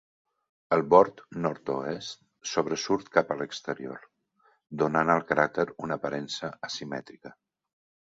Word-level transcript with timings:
El 0.77 0.83
bord 0.93 1.19
nord-oest 1.43 2.23
sobresurt 2.53 3.13
cap 3.19 3.29
a 3.29 3.39
l'exterior, 3.43 4.09
donant 4.83 5.15
al 5.19 5.25
cràter 5.35 5.71
una 5.89 6.03
aparença 6.03 6.55
asimètrica. 6.73 7.39